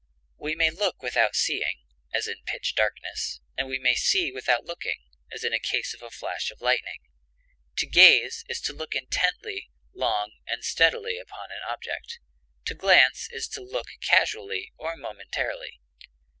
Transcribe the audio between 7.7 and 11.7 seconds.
To gaze is to look intently, long, and steadily upon an